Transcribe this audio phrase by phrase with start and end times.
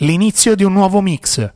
[0.00, 1.50] L'inizio di un nuovo mix,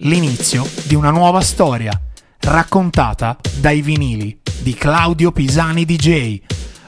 [0.00, 1.98] l'inizio di una nuova storia,
[2.40, 6.40] raccontata dai vinili di Claudio Pisani DJ.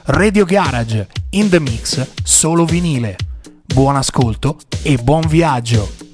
[0.03, 3.15] Radio Garage, in the mix, solo vinile.
[3.65, 6.08] Buon ascolto e buon viaggio!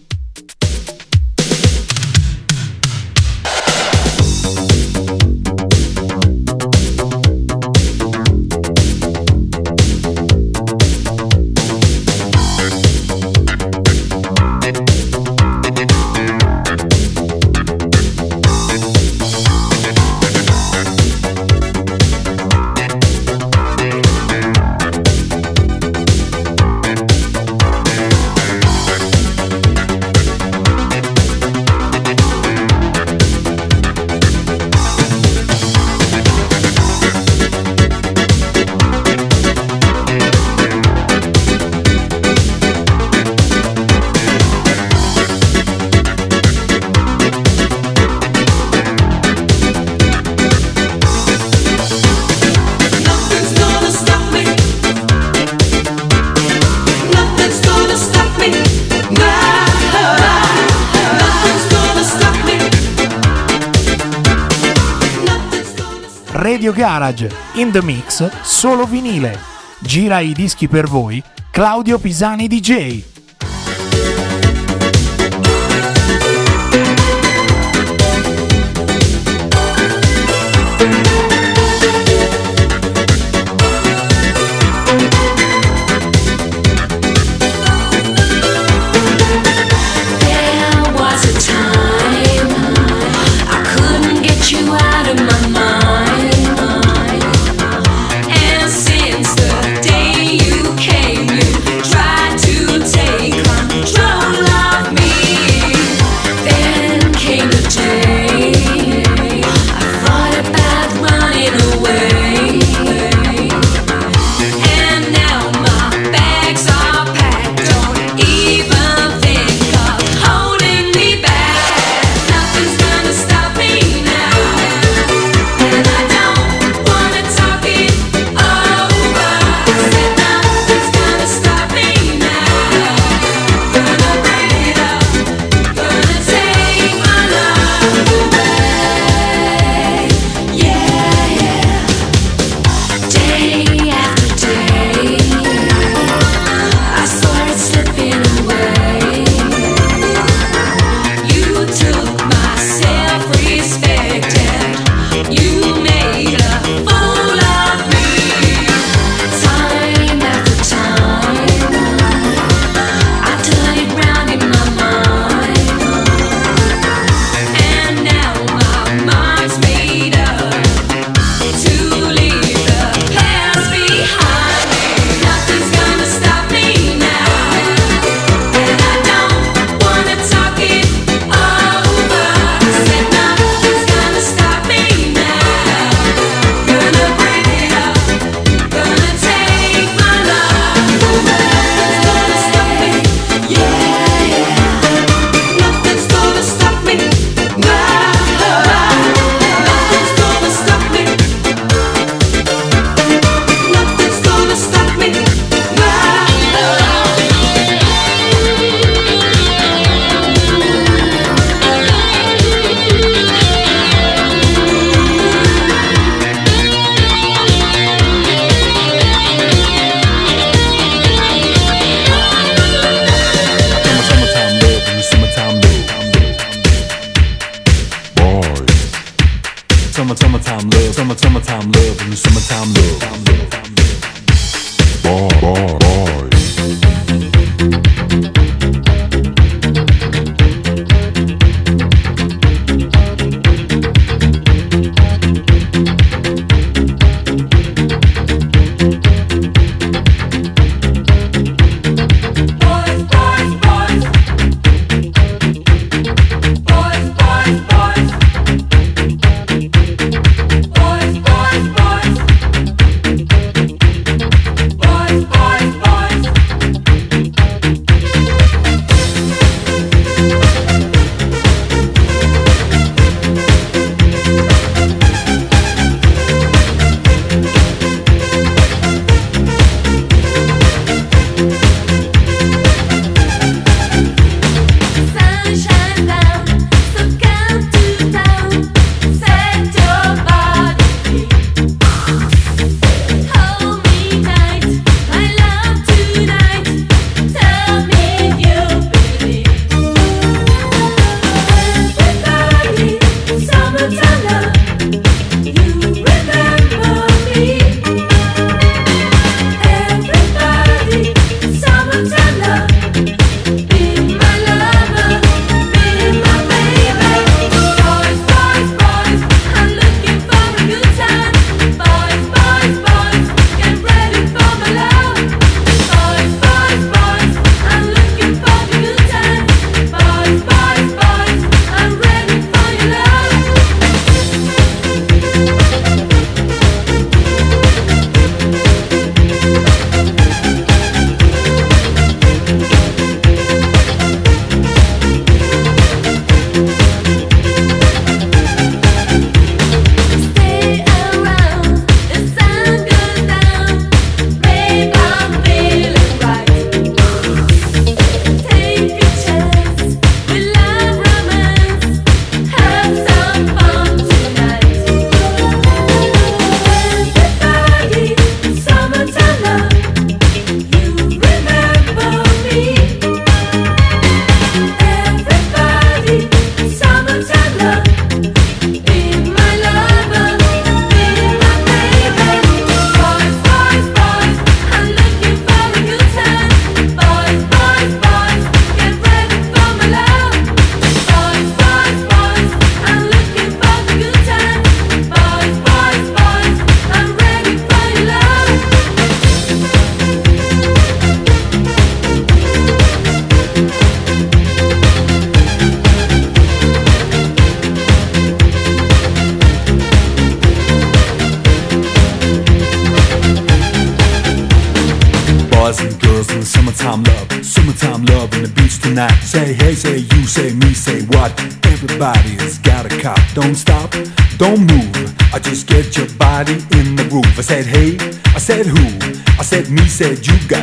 [66.76, 69.40] Garage, In The Mix, solo vinile.
[69.80, 73.15] Gira i dischi per voi, Claudio Pisani DJ.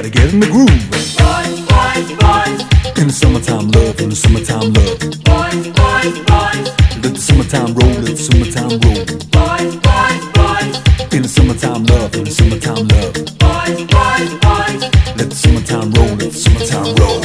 [0.03, 0.67] gotta get in the groove.
[0.91, 2.59] Boys, boys, boys.
[2.99, 4.99] In the summertime love, in the summertime love.
[5.23, 6.67] Boys, boys, boys.
[7.03, 9.05] Let the summertime roll, let the summertime roll.
[9.31, 10.75] Boys, boys, boys.
[11.15, 13.15] In the summertime love, in the summertime love.
[13.39, 14.83] Boys, boys, boys.
[15.15, 17.23] Let the summertime roll, let the summertime roll.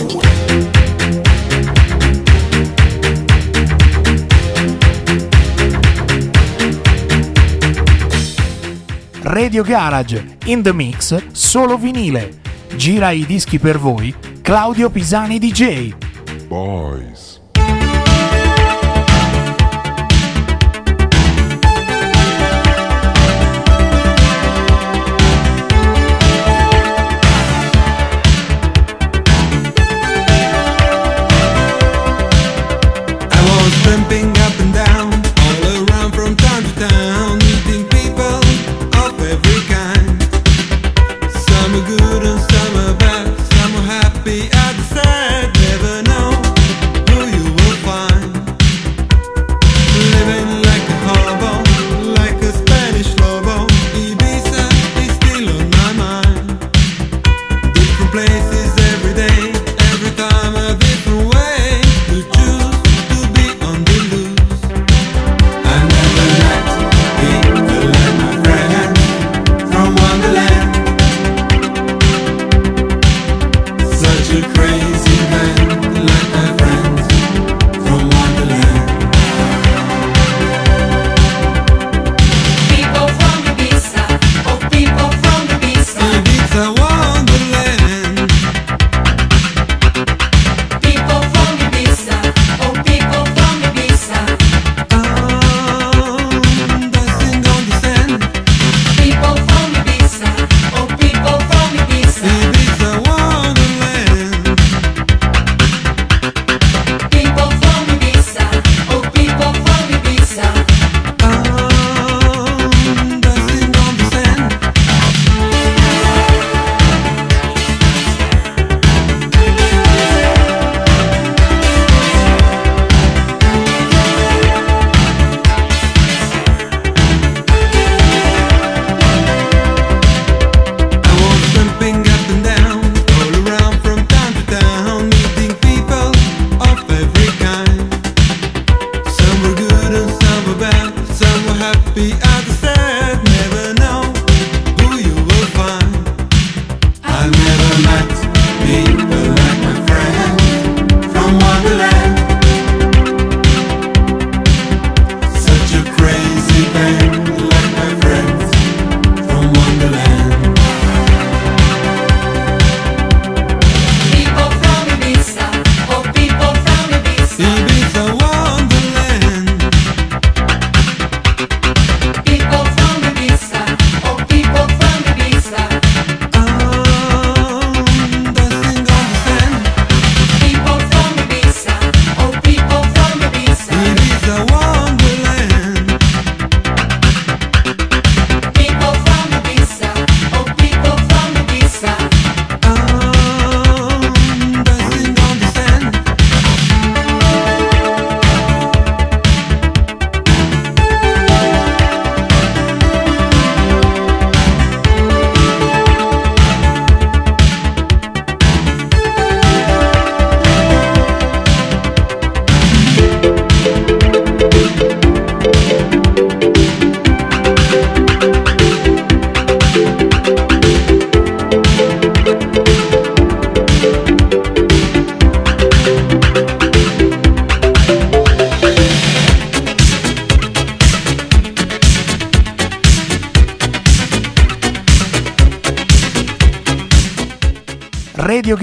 [9.34, 12.47] Radio Garage in the Mix solo vinile
[12.78, 15.96] Gira i dischi per voi Claudio Pisani DJ.
[16.48, 17.27] Boys.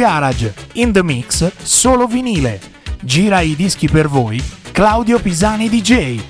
[0.04, 2.60] Garage, In The Mix, Solo Vinile.
[3.00, 4.38] Gira i dischi per voi,
[4.70, 6.20] Claudio Pisani DJ.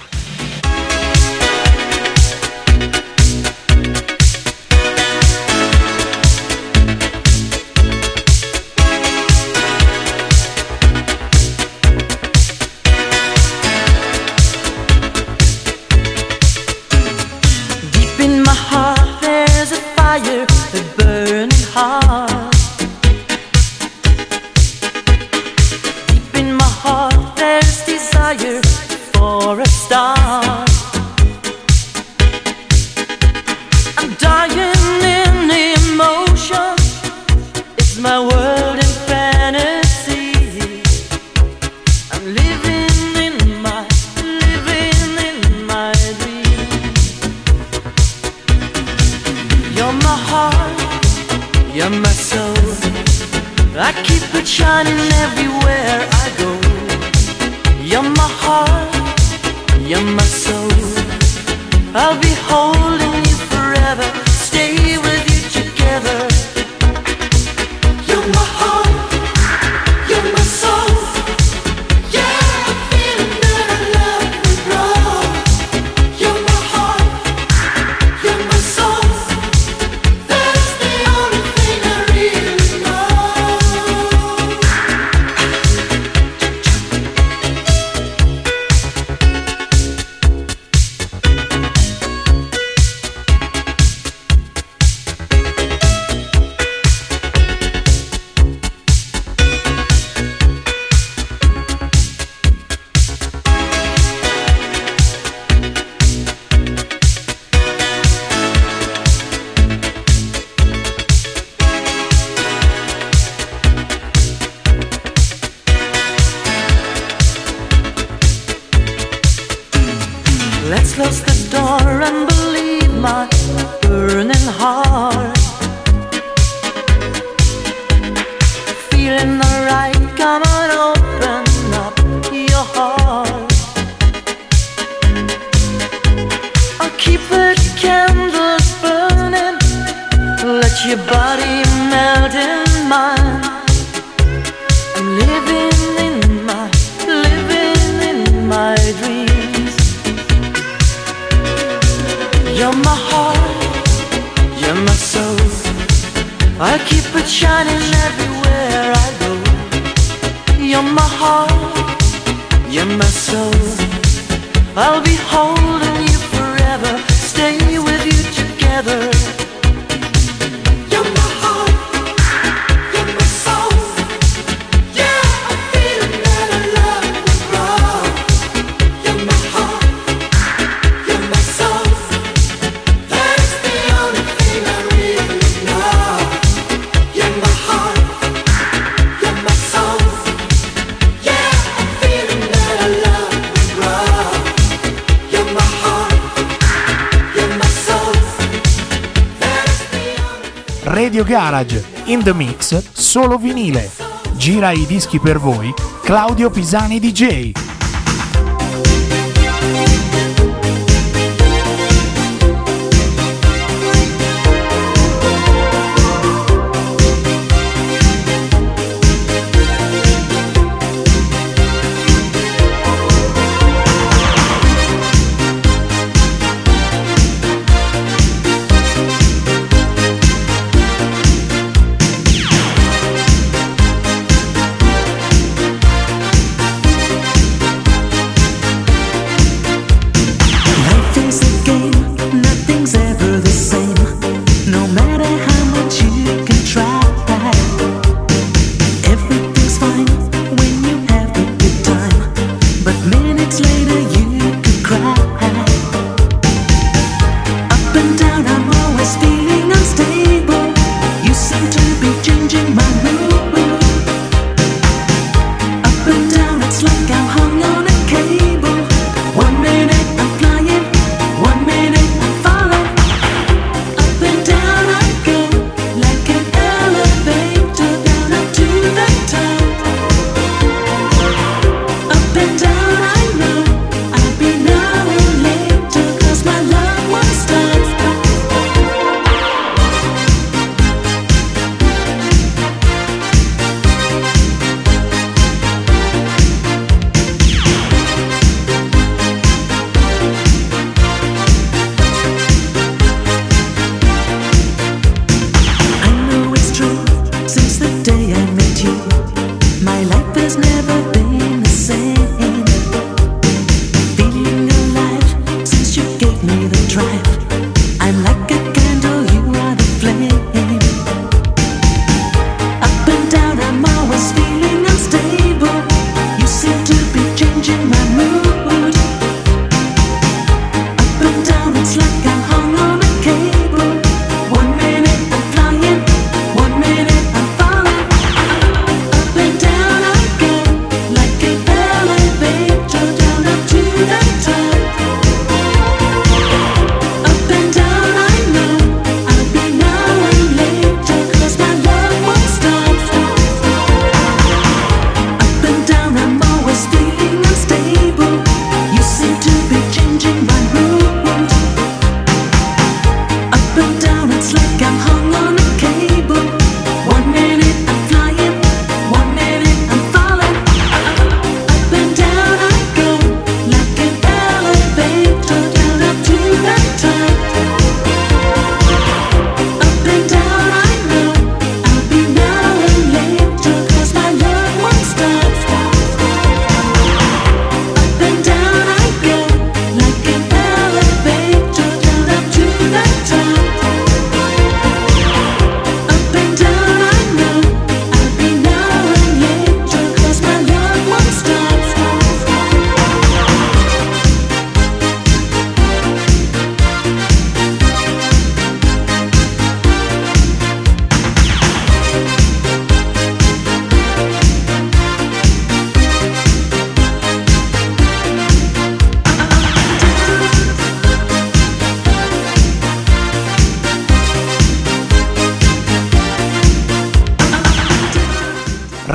[201.05, 203.91] Radio Garage, In The Mix, solo vinile.
[204.37, 205.71] Gira i dischi per voi,
[206.03, 207.64] Claudio Pisani DJ.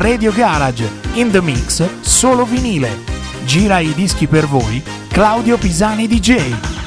[0.09, 2.89] Radio Garage, in the mix, solo vinile.
[3.45, 6.78] Gira i dischi per voi, Claudio Pisani DJ.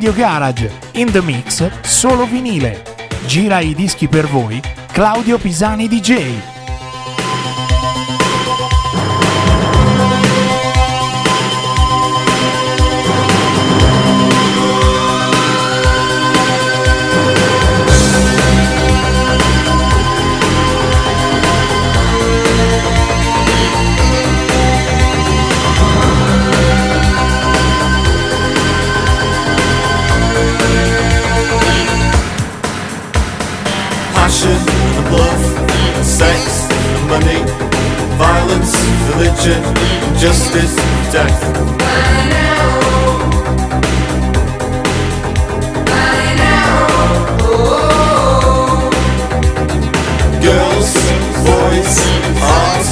[0.00, 2.82] Radio Garage, in the mix, solo vinile.
[3.26, 4.58] Gira i dischi per voi,
[4.92, 6.59] Claudio Pisani DJ.
[38.50, 38.74] violence,
[39.14, 39.62] religion,
[40.12, 40.74] injustice,
[41.12, 41.40] death.
[41.78, 42.70] By now,
[45.86, 48.90] by now, Oh.
[50.42, 50.90] Girls,
[51.46, 51.94] boys,
[52.42, 52.86] art,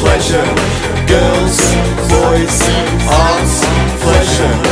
[0.00, 0.50] pleasure.
[1.06, 1.58] Girls,
[2.10, 2.58] boys,
[3.08, 3.50] art,
[4.00, 4.65] pleasure.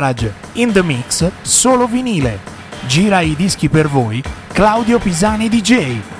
[0.00, 0.32] garage.
[0.54, 2.40] In the mix, solo vinile.
[2.86, 6.19] Gira i dischi per voi, Claudio Pisani DJ.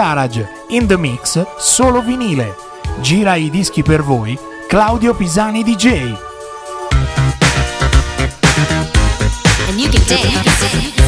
[0.00, 2.56] Garage, In The Mix, solo vinile.
[3.02, 6.16] Gira i dischi per voi, Claudio Pisani DJ.
[9.68, 10.99] And you can dance.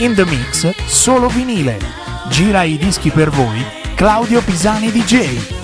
[0.00, 1.76] In The Mix, solo vinile.
[2.30, 3.62] Gira i dischi per voi,
[3.94, 5.59] Claudio Pisani DJ.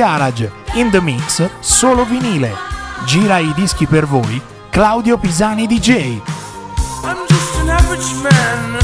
[0.00, 2.56] Garage, In The Mix, solo vinile.
[3.04, 4.40] Gira i dischi per voi,
[4.70, 6.22] Claudio Pisani DJ.
[7.04, 8.78] I'm just an average man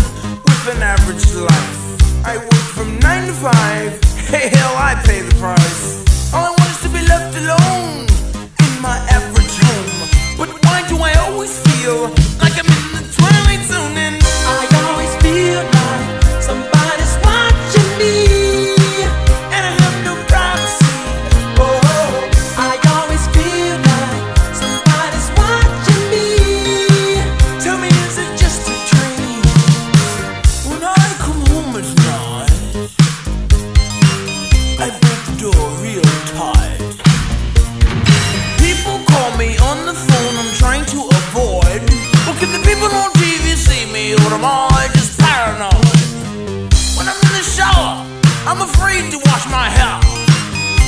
[0.45, 2.23] with an average life.
[2.23, 6.05] I work from 9 to 5, hey hell I pay the price.
[6.35, 8.05] All I want is to be left alone
[8.61, 10.37] in my average home.
[10.37, 12.11] But why do I always feel
[12.43, 12.86] like I'm in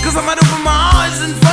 [0.09, 1.48] Cause I'm out of my eyes and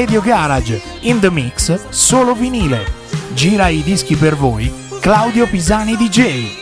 [0.00, 2.90] Radio Garage, in the mix, solo vinile.
[3.34, 6.59] Gira i dischi per voi, Claudio Pisani DJ.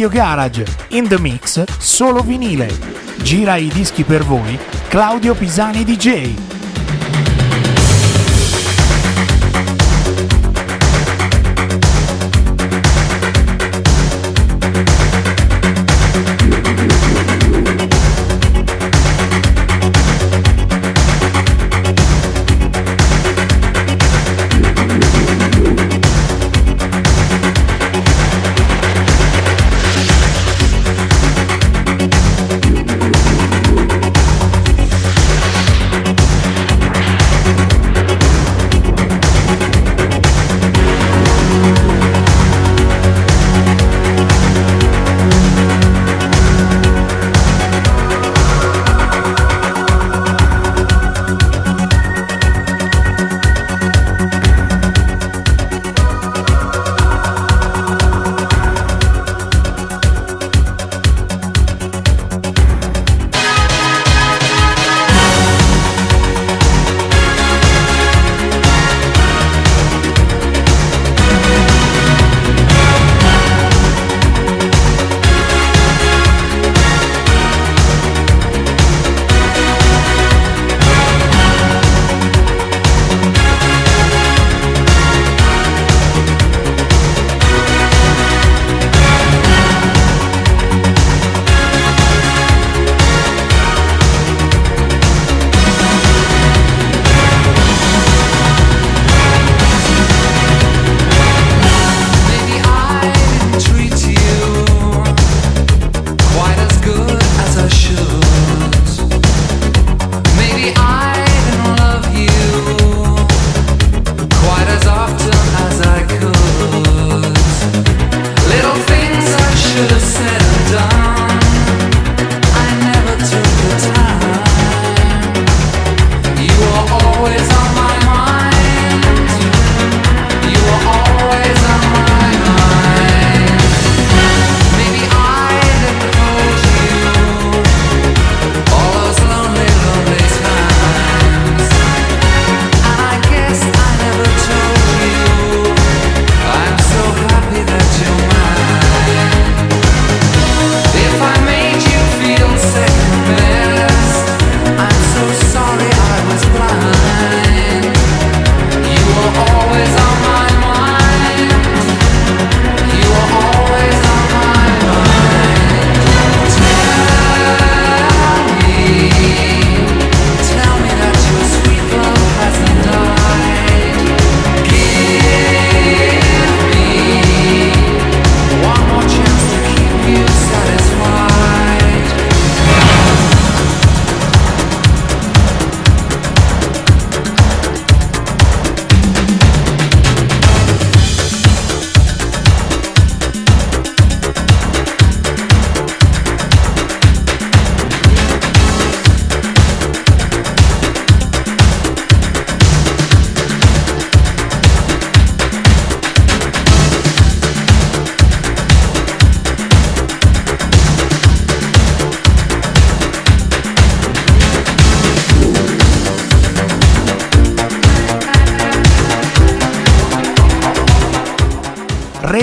[0.00, 2.70] Radio Garage, in the mix, solo vinile.
[3.22, 6.59] Gira i dischi per voi, Claudio Pisani DJ.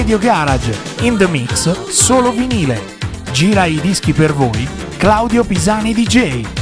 [0.08, 2.96] Radio Garage, in the mix, solo vinile.
[3.34, 6.57] Gira i dischi per voi, Claudio Pisani DJ.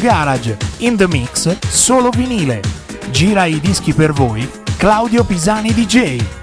[0.00, 2.62] Garage, In The Mix, solo vinile.
[3.10, 4.48] Gira i dischi per voi,
[4.78, 6.39] Claudio Pisani DJ.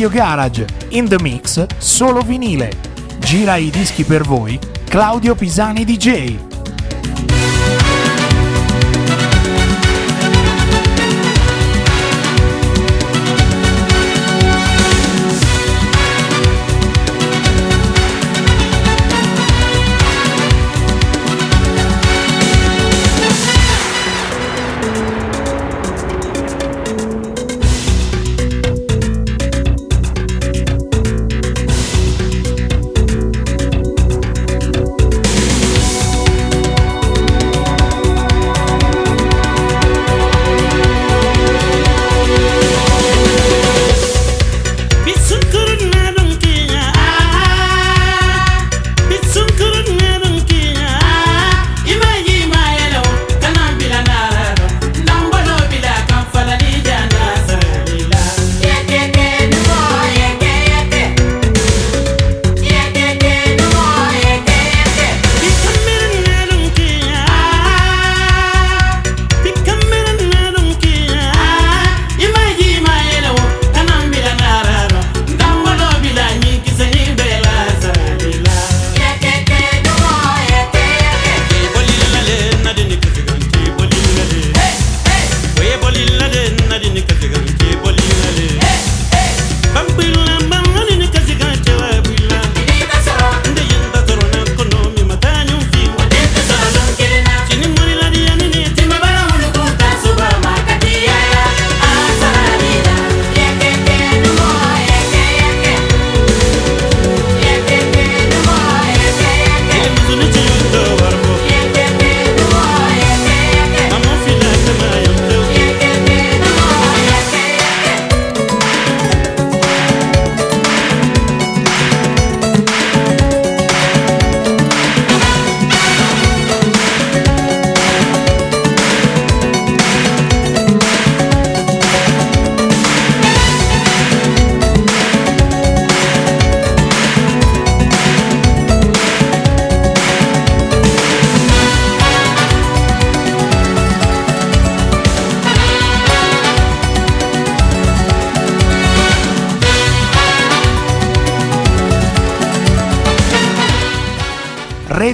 [0.00, 2.72] Radio Garage, In The Mix, solo vinile.
[3.18, 6.49] Gira i dischi per voi, Claudio Pisani DJ.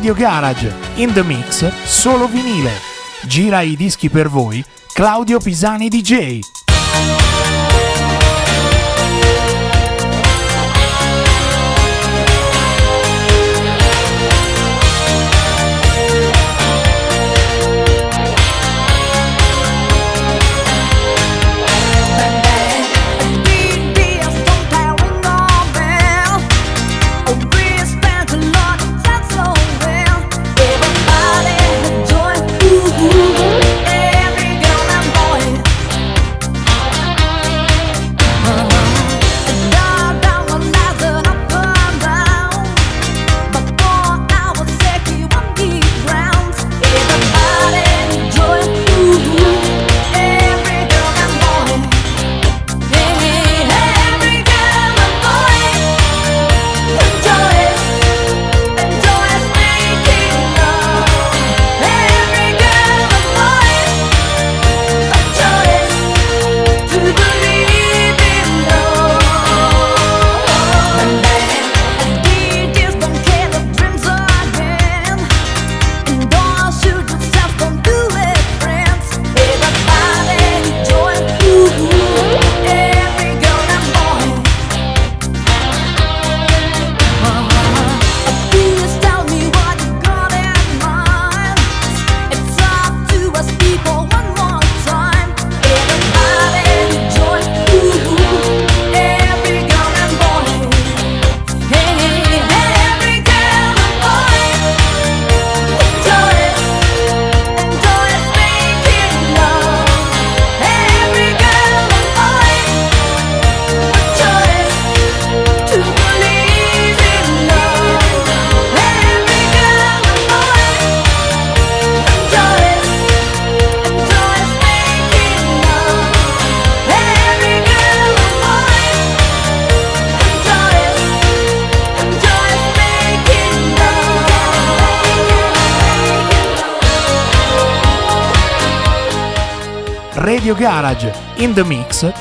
[0.06, 2.70] Radio Garage, in the mix, solo vinile.
[3.26, 6.55] Gira i dischi per voi, Claudio Pisani DJ.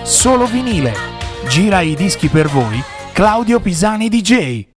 [0.06, 0.94] Solo vinile.
[1.48, 2.82] Gira i dischi per voi,
[3.12, 4.74] Claudio Pisani DJ.